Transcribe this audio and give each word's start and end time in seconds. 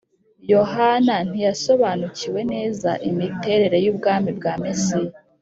Yohana 0.53 1.15
ntiyasobanukiwe 1.29 2.39
neza 2.53 2.89
imiterere 3.09 3.77
y’ubwami 3.85 4.29
bwa 4.37 4.53
Mesiya. 4.63 5.13